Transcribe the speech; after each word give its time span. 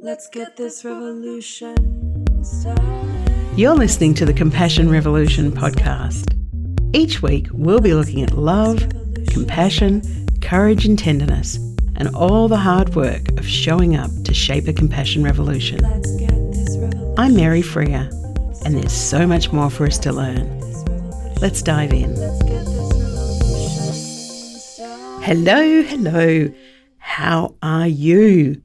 Let's 0.00 0.28
get 0.28 0.56
this 0.56 0.84
revolution 0.84 2.26
started. 2.42 3.28
You're 3.56 3.76
listening 3.76 4.14
to 4.14 4.26
the 4.26 4.32
Compassion 4.32 4.90
Revolution 4.90 5.52
podcast. 5.52 6.34
Each 6.92 7.22
week, 7.22 7.46
we'll 7.52 7.80
be 7.80 7.94
looking 7.94 8.20
at 8.20 8.32
love, 8.32 8.88
compassion, 9.28 10.02
courage, 10.42 10.84
and 10.84 10.98
tenderness, 10.98 11.58
and 11.94 12.08
all 12.12 12.48
the 12.48 12.56
hard 12.56 12.96
work 12.96 13.28
of 13.38 13.46
showing 13.46 13.94
up 13.94 14.10
to 14.24 14.34
shape 14.34 14.66
a 14.66 14.72
compassion 14.72 15.22
revolution. 15.22 15.78
Let's 15.78 16.16
get 16.16 16.30
this 16.52 16.76
revolution. 16.76 17.14
I'm 17.16 17.36
Mary 17.36 17.62
Freer, 17.62 18.10
and 18.64 18.76
there's 18.76 18.92
so 18.92 19.28
much 19.28 19.52
more 19.52 19.70
for 19.70 19.86
us 19.86 19.98
to 20.00 20.12
learn. 20.12 20.58
Let's 21.40 21.62
dive 21.62 21.92
in. 21.92 22.16
Let's 22.16 22.42
get 22.42 22.64
this 22.64 22.92
revolution 22.98 23.94
started. 24.58 25.24
Hello, 25.24 25.82
hello. 25.82 26.52
How 26.98 27.54
are 27.62 27.86
you? 27.86 28.63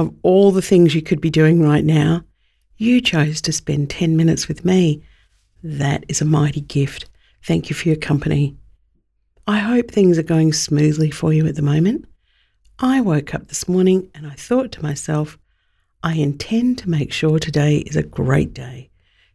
Of 0.00 0.14
all 0.22 0.50
the 0.50 0.62
things 0.62 0.94
you 0.94 1.02
could 1.02 1.20
be 1.20 1.28
doing 1.28 1.60
right 1.60 1.84
now, 1.84 2.24
you 2.78 3.02
chose 3.02 3.42
to 3.42 3.52
spend 3.52 3.90
10 3.90 4.16
minutes 4.16 4.48
with 4.48 4.64
me. 4.64 5.02
That 5.62 6.06
is 6.08 6.22
a 6.22 6.24
mighty 6.24 6.62
gift. 6.62 7.10
Thank 7.44 7.68
you 7.68 7.76
for 7.76 7.86
your 7.86 7.98
company. 7.98 8.56
I 9.46 9.58
hope 9.58 9.90
things 9.90 10.16
are 10.18 10.22
going 10.22 10.54
smoothly 10.54 11.10
for 11.10 11.34
you 11.34 11.46
at 11.46 11.54
the 11.54 11.60
moment. 11.60 12.06
I 12.78 13.02
woke 13.02 13.34
up 13.34 13.48
this 13.48 13.68
morning 13.68 14.10
and 14.14 14.26
I 14.26 14.30
thought 14.30 14.72
to 14.72 14.82
myself, 14.82 15.36
I 16.02 16.14
intend 16.14 16.78
to 16.78 16.88
make 16.88 17.12
sure 17.12 17.38
today 17.38 17.80
is 17.80 17.96
a 17.96 18.02
great 18.02 18.54
day, 18.54 18.88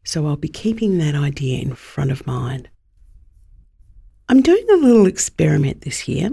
so 0.03 0.25
I'll 0.25 0.35
be 0.35 0.47
keeping 0.47 0.97
that 0.97 1.13
idea 1.13 1.61
in 1.61 1.75
front 1.75 2.09
of 2.09 2.25
mind. 2.25 2.69
I'm 4.29 4.41
doing 4.41 4.65
a 4.71 4.77
little 4.77 5.05
experiment 5.05 5.81
this 5.81 6.07
year, 6.07 6.31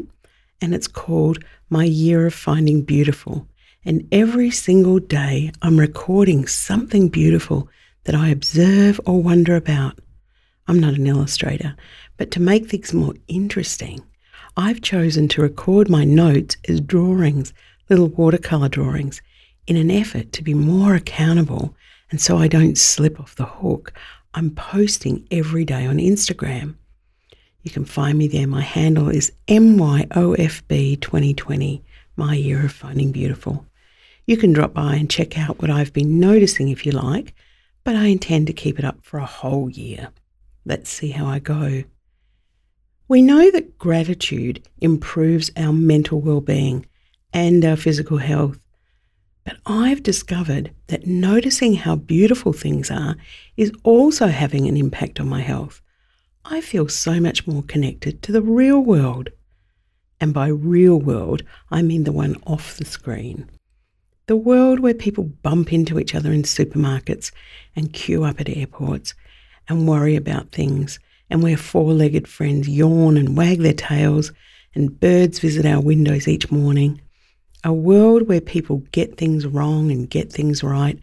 and 0.63 0.75
it's 0.75 0.89
called 0.89 1.45
My 1.69 1.85
Year 1.85 2.27
of 2.27 2.33
Finding 2.33 2.81
Beautiful. 2.81 3.47
And 3.85 4.07
every 4.13 4.51
single 4.51 4.99
day, 4.99 5.51
I'm 5.61 5.79
recording 5.79 6.47
something 6.47 7.09
beautiful 7.09 7.69
that 8.05 8.15
I 8.15 8.29
observe 8.29 9.01
or 9.07 9.23
wonder 9.23 9.57
about. 9.57 9.99
I'm 10.69 10.79
not 10.79 10.95
an 10.95 11.07
illustrator, 11.07 11.75
but 12.17 12.31
to 12.33 12.41
make 12.41 12.69
things 12.69 12.93
more 12.93 13.15
interesting, 13.29 14.03
I've 14.57 14.83
chosen 14.83 15.29
to 15.29 15.43
record 15.43 15.89
my 15.89 16.05
notes 16.05 16.57
as 16.69 16.81
drawings, 16.81 17.53
little 17.89 18.09
watercolor 18.09 18.69
drawings, 18.69 19.23
in 19.67 19.77
an 19.77 19.91
effort 19.91 20.33
to 20.33 20.43
be 20.43 20.55
more 20.55 20.95
accountable 20.95 21.75
and 22.13 22.21
so 22.21 22.37
I 22.37 22.47
don't 22.47 22.79
slip 22.79 23.19
off 23.19 23.35
the 23.37 23.47
hook. 23.47 23.95
I'm 24.35 24.51
posting 24.51 25.27
every 25.31 25.65
day 25.65 25.87
on 25.87 25.97
Instagram. 25.97 26.75
You 27.63 27.71
can 27.71 27.87
find 27.87 28.19
me 28.19 28.29
there. 28.29 28.47
My 28.47 28.61
handle 28.61 29.09
is 29.09 29.33
MYOFB2020, 29.49 31.81
my 32.17 32.35
year 32.35 32.67
of 32.67 32.73
finding 32.73 33.13
beautiful. 33.13 33.65
You 34.33 34.39
can 34.39 34.55
drop 34.55 34.73
by 34.73 34.95
and 34.95 35.11
check 35.11 35.39
out 35.39 35.61
what 35.61 35.71
I've 35.71 35.93
been 35.93 36.19
noticing 36.19 36.71
if 36.71 36.87
you 36.87 36.93
like, 36.93 37.35
but 37.85 37.95
I 37.95 38.07
intend 38.07 38.47
to 38.47 38.55
keep 38.55 38.79
it 38.79 38.85
up 38.85 38.97
for 39.03 39.19
a 39.19 39.27
whole 39.27 39.69
year. 39.69 40.09
Let's 40.65 40.89
see 40.89 41.11
how 41.11 41.27
I 41.27 41.39
go. 41.39 41.85
We 43.09 43.21
know 43.21 43.51
that 43.51 43.77
gratitude 43.77 44.67
improves 44.81 45.51
our 45.55 45.75
mental 45.75 46.23
well-being 46.23 46.87
and 47.35 47.63
our 47.63 47.77
physical 47.77 48.17
health. 48.17 48.59
But 49.45 49.59
I've 49.67 50.03
discovered 50.03 50.73
that 50.87 51.07
noticing 51.07 51.75
how 51.75 51.97
beautiful 51.97 52.55
things 52.55 52.91
are 52.91 53.17
is 53.59 53.71
also 53.83 54.29
having 54.29 54.67
an 54.67 54.79
impact 54.79 55.21
on 55.21 55.29
my 55.29 55.43
health. 55.43 55.83
I 56.47 56.63
feel 56.63 56.89
so 56.89 57.21
much 57.21 57.47
more 57.47 57.65
connected 57.65 58.23
to 58.23 58.33
the 58.33 58.41
real 58.41 58.81
world. 58.81 59.29
And 60.23 60.33
by 60.33 60.47
real 60.47 60.99
world, 60.99 61.43
I 61.71 61.83
mean 61.83 62.05
the 62.05 62.13
one 62.13 62.37
off 62.47 62.79
the 62.79 62.87
screen. 62.87 63.51
The 64.27 64.37
world 64.37 64.79
where 64.79 64.95
people 64.95 65.25
bump 65.25 65.73
into 65.73 65.99
each 65.99 66.15
other 66.15 66.33
in 66.33 66.45
supermarkets 66.45 67.33
and 67.75 67.93
queue 67.93 68.23
up 68.23 68.41
at 68.41 68.49
airports 68.49 69.15
and 69.69 69.89
worry 69.89 70.15
about 70.15 70.53
things, 70.53 71.01
and 71.29 71.43
where 71.43 71.57
four 71.57 71.93
legged 71.93 72.29
friends 72.29 72.69
yawn 72.69 73.17
and 73.17 73.37
wag 73.37 73.61
their 73.61 73.73
tails, 73.73 74.33
and 74.75 75.01
birds 75.01 75.41
visit 75.41 75.67
our 75.67 75.81
windows 75.81 76.29
each 76.29 76.51
morning. 76.53 77.01
A 77.65 77.73
world 77.73 78.29
where 78.29 78.41
people 78.41 78.79
get 78.93 79.17
things 79.17 79.47
wrong 79.47 79.91
and 79.91 80.09
get 80.09 80.33
things 80.33 80.63
right, 80.63 80.99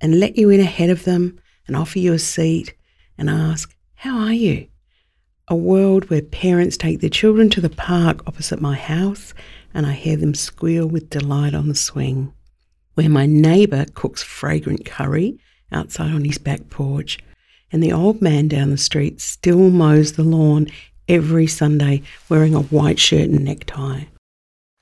and 0.00 0.18
let 0.18 0.36
you 0.36 0.50
in 0.50 0.60
ahead 0.60 0.90
of 0.90 1.04
them 1.04 1.40
and 1.66 1.76
offer 1.76 1.98
you 1.98 2.12
a 2.12 2.18
seat 2.18 2.74
and 3.16 3.30
ask, 3.30 3.72
How 3.94 4.18
are 4.18 4.32
you? 4.32 4.66
A 5.46 5.56
world 5.56 6.10
where 6.10 6.22
parents 6.22 6.76
take 6.76 7.00
their 7.00 7.10
children 7.10 7.50
to 7.50 7.60
the 7.60 7.70
park 7.70 8.26
opposite 8.26 8.60
my 8.60 8.74
house 8.74 9.32
and 9.72 9.86
I 9.86 9.92
hear 9.92 10.16
them 10.16 10.34
squeal 10.34 10.86
with 10.86 11.10
delight 11.10 11.54
on 11.54 11.68
the 11.68 11.74
swing. 11.74 12.32
Where 12.98 13.08
my 13.08 13.26
neighbour 13.26 13.86
cooks 13.94 14.24
fragrant 14.24 14.84
curry 14.84 15.38
outside 15.70 16.10
on 16.10 16.24
his 16.24 16.38
back 16.38 16.68
porch 16.68 17.20
and 17.70 17.80
the 17.80 17.92
old 17.92 18.20
man 18.20 18.48
down 18.48 18.70
the 18.70 18.76
street 18.76 19.20
still 19.20 19.70
mows 19.70 20.14
the 20.14 20.24
lawn 20.24 20.66
every 21.06 21.46
Sunday 21.46 22.02
wearing 22.28 22.56
a 22.56 22.62
white 22.62 22.98
shirt 22.98 23.28
and 23.28 23.44
necktie. 23.44 24.06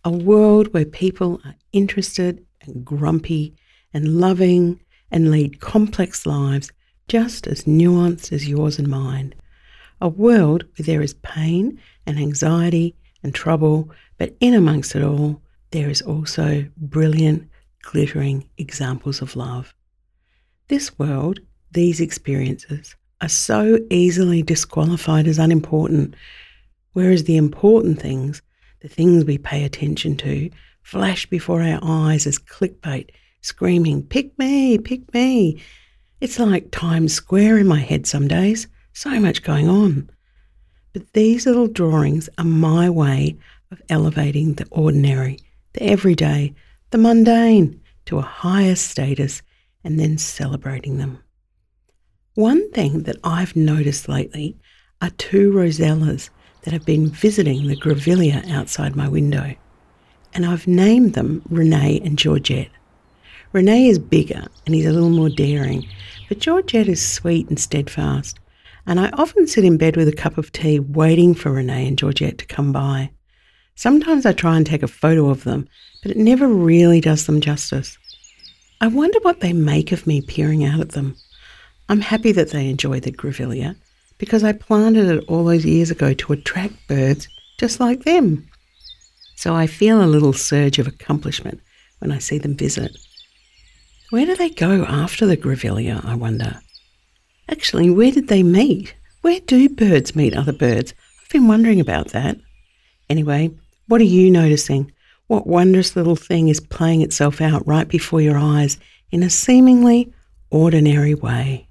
A 0.03 0.11
world 0.11 0.73
where 0.73 0.87
people 0.87 1.43
are 1.45 1.57
interested 1.75 2.43
and 2.63 2.87
grumpy 2.87 3.55
and 3.93 4.19
loving 4.19 4.81
and 5.11 5.31
lead 5.31 5.61
complex 5.61 6.25
lives 6.25 6.73
just 7.09 7.47
as 7.47 7.65
nuanced 7.65 8.33
as 8.33 8.49
yours 8.49 8.79
and 8.79 8.89
mine. 8.89 9.35
A 10.01 10.09
world 10.09 10.63
where 10.63 10.87
there 10.87 11.03
is 11.03 11.13
pain 11.13 11.79
and 12.07 12.19
anxiety 12.19 12.97
and 13.23 13.35
trouble, 13.35 13.91
but 14.17 14.35
in 14.41 14.55
amongst 14.55 14.97
it 14.97 15.03
all, 15.03 15.43
there 15.71 15.91
is 15.91 16.01
also 16.01 16.65
brilliant, 16.79 17.51
glittering 17.87 18.49
examples 18.59 19.23
of 19.23 19.37
love. 19.37 19.73
This 20.67 20.99
world, 20.99 21.39
these 21.71 22.01
experiences, 22.01 22.97
are 23.21 23.29
so 23.29 23.79
easily 23.91 24.43
disqualified 24.43 25.29
as 25.29 25.39
unimportant, 25.39 26.15
whereas 26.95 27.25
the 27.25 27.37
important 27.37 28.01
things, 28.01 28.43
the 28.83 28.89
things 28.89 29.25
we 29.25 29.39
pay 29.39 29.65
attention 29.65 30.17
to, 30.17 30.51
flash 30.83 31.27
before 31.27 31.63
our 31.63 31.79
eyes 31.81 32.27
as 32.27 32.41
clickbait, 32.41 33.11
screaming, 33.41 34.03
Pick 34.03 34.37
me, 34.37 34.79
pick 34.79 35.15
me. 35.15 35.63
It's 36.21 36.41
like 36.41 36.73
Times 36.73 37.15
Square 37.15 37.59
in 37.59 37.69
my 37.69 37.79
head 37.79 38.05
some 38.05 38.27
days, 38.27 38.67
so 38.95 39.11
much 39.21 39.45
going 39.45 39.69
on. 39.69 40.11
But 40.93 41.13
these 41.13 41.47
little 41.47 41.69
drawings 41.69 42.29
are 42.37 42.45
my 42.45 42.91
way 42.91 43.37
of 43.71 43.81
elevating 43.89 44.55
the 44.55 44.67
ordinary, 44.73 45.39
the 45.75 45.85
everyday, 45.85 46.53
the 46.97 47.03
mundane 47.03 47.79
to 48.07 48.17
a 48.17 48.23
higher 48.23 48.75
status 48.75 49.43
and 49.85 50.01
then 50.01 50.17
celebrating 50.17 50.97
them. 50.97 51.23
One 52.37 52.71
thing 52.71 53.03
that 53.03 53.19
I've 53.23 53.55
noticed 53.55 54.09
lately 54.09 54.57
are 55.03 55.11
two 55.11 55.53
rosellas 55.53 56.31
that 56.63 56.73
have 56.73 56.87
been 56.87 57.11
visiting 57.11 57.67
the 57.67 57.77
grevillea 57.77 58.51
outside 58.51 58.97
my 58.97 59.09
window, 59.09 59.55
and 60.33 60.47
I've 60.47 60.67
named 60.67 61.13
them 61.13 61.43
Renee 61.51 62.01
and 62.03 62.19
Georgette. 62.19 62.71
Renee 63.53 63.89
is 63.89 63.99
bigger 63.99 64.47
and 64.65 64.75
he's 64.75 64.87
a 64.87 64.93
little 64.93 65.11
more 65.11 65.29
daring, 65.29 65.87
but 66.31 66.39
Georgette 66.39 66.89
is 66.89 67.07
sweet 67.07 67.47
and 67.51 67.61
steadfast, 67.61 68.39
and 68.87 68.99
I 68.99 69.11
often 69.11 69.47
sit 69.47 69.67
in 69.67 69.77
bed 69.77 69.99
with 69.99 70.09
a 70.09 70.13
cup 70.13 70.39
of 70.39 70.51
tea 70.51 70.81
waiting 70.81 71.35
for 71.35 71.53
Renee 71.53 71.89
and 71.89 71.99
Georgette 71.99 72.39
to 72.39 72.47
come 72.47 72.73
by. 72.73 73.11
Sometimes 73.77 74.25
I 74.25 74.33
try 74.33 74.57
and 74.57 74.67
take 74.67 74.83
a 74.83 74.89
photo 74.89 75.29
of 75.29 75.45
them, 75.45 75.69
but 76.03 76.11
it 76.11 76.17
never 76.17 76.49
really 76.49 77.01
does 77.01 77.27
them 77.27 77.41
justice. 77.41 77.99
I 78.81 78.89
wonder 78.89 79.19
what 79.21 79.41
they 79.41 79.53
make 79.53 79.93
of 79.93 80.07
me 80.07 80.23
peering 80.23 80.65
out 80.65 80.81
at 80.81 80.91
them. 80.91 81.15
I'm 81.89 82.01
happy 82.01 82.33
that 82.33 82.51
they 82.51 82.69
enjoy 82.69 83.01
the 83.01 83.13
grevillea 83.13 83.77
because 84.19 84.43
I 84.43 84.53
planted 84.53 85.07
it 85.09 85.25
all 85.29 85.45
those 85.45 85.65
years 85.65 85.91
ago 85.91 86.15
to 86.15 86.33
attract 86.33 86.89
birds 86.89 87.29
just 87.59 87.79
like 87.79 88.05
them. 88.05 88.49
So 89.37 89.55
I 89.55 89.67
feel 89.67 90.03
a 90.03 90.07
little 90.07 90.33
surge 90.33 90.79
of 90.79 90.87
accomplishment 90.87 91.61
when 91.99 92.11
I 92.11 92.19
see 92.19 92.39
them 92.39 92.57
visit. 92.57 92.97
Where 94.09 94.25
do 94.25 94.35
they 94.37 94.51
go 94.51 94.85
after 94.85 95.27
the 95.27 95.37
grevillea, 95.37 96.03
I 96.05 96.15
wonder? 96.15 96.61
Actually, 97.49 97.91
where 97.91 98.11
did 98.11 98.29
they 98.29 98.43
meet? 98.43 98.95
Where 99.21 99.41
do 99.41 99.69
birds 99.69 100.17
meet 100.17 100.35
other 100.35 100.53
birds? 100.53 100.95
I've 101.23 101.29
been 101.29 101.49
wondering 101.49 101.81
about 101.81 102.09
that. 102.09 102.39
Anyway, 103.11 103.51
what 103.89 104.01
are 104.01 104.05
you 104.05 104.31
noticing? 104.31 104.93
What 105.29 105.47
wondrous 105.47 105.97
little 105.97 106.17
thing 106.17 106.49
is 106.49 106.61
playing 106.61 107.03
itself 107.03 107.41
out 107.41 107.67
right 107.67 107.89
before 107.89 108.21
your 108.21 108.39
eyes 108.39 108.79
in 109.11 109.23
a 109.23 109.31
seemingly 109.31 110.13
ordinary 110.51 111.15
way? 111.15 111.69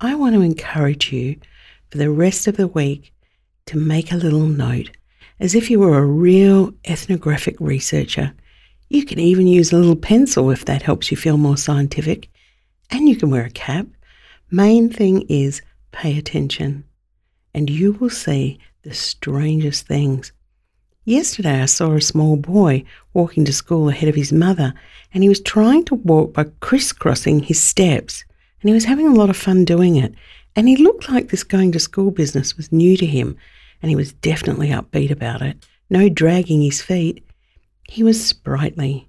I 0.00 0.14
want 0.14 0.34
to 0.34 0.40
encourage 0.40 1.12
you 1.12 1.36
for 1.90 1.98
the 1.98 2.10
rest 2.10 2.46
of 2.46 2.56
the 2.56 2.66
week 2.66 3.12
to 3.66 3.78
make 3.78 4.10
a 4.10 4.16
little 4.16 4.46
note 4.46 4.90
as 5.38 5.54
if 5.54 5.70
you 5.70 5.80
were 5.80 5.98
a 5.98 6.04
real 6.04 6.72
ethnographic 6.84 7.56
researcher. 7.60 8.32
You 8.88 9.04
can 9.04 9.18
even 9.18 9.46
use 9.46 9.72
a 9.72 9.76
little 9.76 9.96
pencil 9.96 10.50
if 10.50 10.64
that 10.66 10.82
helps 10.82 11.10
you 11.10 11.16
feel 11.16 11.38
more 11.38 11.56
scientific, 11.56 12.28
and 12.90 13.08
you 13.08 13.16
can 13.16 13.30
wear 13.30 13.44
a 13.44 13.50
cap. 13.50 13.86
Main 14.50 14.90
thing 14.90 15.22
is 15.28 15.62
pay 15.92 16.18
attention, 16.18 16.84
and 17.54 17.70
you 17.70 17.92
will 17.92 18.10
see 18.10 18.58
the 18.82 18.94
strangest 18.94 19.86
things. 19.86 20.32
Yesterday, 21.10 21.60
I 21.60 21.64
saw 21.64 21.94
a 21.94 22.00
small 22.00 22.36
boy 22.36 22.84
walking 23.14 23.44
to 23.44 23.52
school 23.52 23.88
ahead 23.88 24.08
of 24.08 24.14
his 24.14 24.32
mother, 24.32 24.72
and 25.12 25.24
he 25.24 25.28
was 25.28 25.40
trying 25.40 25.84
to 25.86 25.96
walk 25.96 26.34
by 26.34 26.44
crisscrossing 26.60 27.40
his 27.40 27.60
steps, 27.60 28.24
and 28.62 28.68
he 28.68 28.74
was 28.74 28.84
having 28.84 29.08
a 29.08 29.14
lot 29.14 29.28
of 29.28 29.36
fun 29.36 29.64
doing 29.64 29.96
it. 29.96 30.14
And 30.54 30.68
he 30.68 30.76
looked 30.76 31.08
like 31.08 31.30
this 31.30 31.42
going 31.42 31.72
to 31.72 31.80
school 31.80 32.12
business 32.12 32.56
was 32.56 32.70
new 32.70 32.96
to 32.96 33.04
him, 33.04 33.36
and 33.82 33.90
he 33.90 33.96
was 33.96 34.12
definitely 34.12 34.68
upbeat 34.68 35.10
about 35.10 35.42
it. 35.42 35.66
No 35.90 36.08
dragging 36.08 36.62
his 36.62 36.80
feet. 36.80 37.26
He 37.88 38.04
was 38.04 38.24
sprightly. 38.24 39.08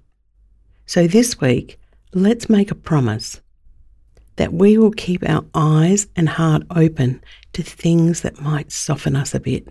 So 0.86 1.06
this 1.06 1.40
week, 1.40 1.78
let's 2.14 2.50
make 2.50 2.72
a 2.72 2.74
promise 2.74 3.40
that 4.34 4.52
we 4.52 4.76
will 4.76 4.90
keep 4.90 5.22
our 5.28 5.44
eyes 5.54 6.08
and 6.16 6.30
heart 6.30 6.64
open 6.74 7.22
to 7.52 7.62
things 7.62 8.22
that 8.22 8.40
might 8.40 8.72
soften 8.72 9.14
us 9.14 9.36
a 9.36 9.40
bit. 9.40 9.68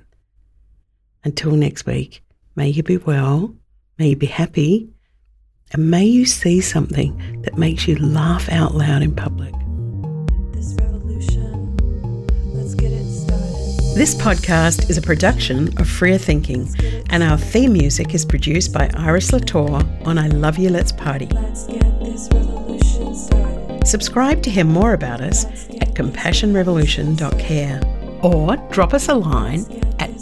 Until 1.24 1.52
next 1.52 1.86
week, 1.86 2.24
may 2.56 2.70
you 2.70 2.82
be 2.82 2.98
well, 2.98 3.54
may 4.00 4.10
you 4.10 4.16
be 4.16 4.26
happy, 4.26 4.90
and 5.72 5.92
may 5.92 6.04
you 6.04 6.26
see 6.26 6.62
something 6.62 7.44
that 7.44 7.60
makes 7.60 7.88
you 7.88 7.96
laugh 7.98 8.50
out 8.50 8.74
loud 8.74 9.04
in 9.04 9.14
public. 9.14 9.54
This 10.52 10.76
revolution, 10.82 11.78
let's 12.56 12.74
get 12.74 12.92
it 12.92 13.06
started. 13.06 13.96
This 13.96 14.16
podcast 14.16 14.90
is 14.90 14.98
a 14.98 15.02
production 15.02 15.68
of 15.80 15.88
Freer 15.88 16.18
Thinking, 16.18 16.68
and 17.12 17.22
our 17.22 17.38
theme 17.38 17.74
music 17.74 18.16
is 18.16 18.26
produced 18.26 18.74
by 18.74 18.90
Iris 18.96 19.32
Latour 19.32 19.84
on 20.06 20.18
I 20.18 20.28
Love 20.30 20.58
You 20.58 20.72
Let's 20.72 20.92
Party. 20.92 21.28
Let's 21.28 21.68
get 21.68 22.00
this 22.00 22.30
revolution 22.34 23.14
started. 23.14 23.86
Subscribe 23.86 24.42
to 24.42 24.50
hear 24.50 24.66
more 24.66 24.94
about 24.94 25.22
us 25.22 25.46
at 25.46 25.94
compassionrevolution.care 25.94 27.80
or 28.24 28.58
drop 28.72 28.96
us 28.96 29.08
a 29.08 29.14
line 29.14 29.81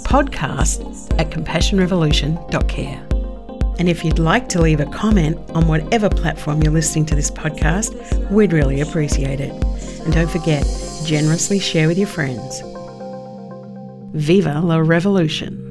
podcast 0.10 1.08
at 1.20 1.30
compassionrevolution.care. 1.30 3.08
And 3.78 3.88
if 3.88 4.04
you'd 4.04 4.18
like 4.18 4.50
to 4.50 4.60
leave 4.60 4.80
a 4.80 4.88
comment 4.88 5.38
on 5.52 5.68
whatever 5.68 6.10
platform 6.10 6.64
you're 6.64 6.74
listening 6.74 7.06
to 7.06 7.16
this 7.16 7.30
podcast, 7.30 8.32
we'd 8.32 8.52
really 8.52 8.82
appreciate 8.82 9.40
it. 9.40 9.52
And 10.04 10.12
don't 10.12 10.30
forget, 10.30 10.66
generously 11.06 11.60
share 11.60 11.88
with 11.88 12.00
your 12.00 12.08
friends. 12.08 12.64
Viva 14.16 14.60
la 14.62 14.78
revolution! 14.78 15.69